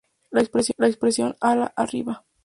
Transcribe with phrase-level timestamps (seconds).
[0.79, 2.25] La expresión Ala-Arriba!